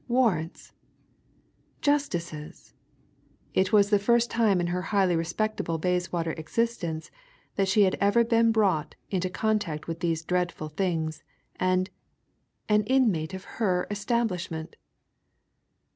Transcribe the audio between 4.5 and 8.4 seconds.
in her highly respectable Bayswater existence that she had ever